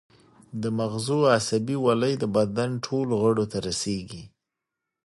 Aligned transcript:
د 0.61 0.63
مغزو 0.77 1.19
عصبي 1.35 1.77
ولۍ 1.85 2.13
د 2.19 2.23
بدن 2.35 2.69
ټولو 2.85 3.13
غړو 3.23 3.45
ته 3.51 3.57
رسیږي 3.67 4.23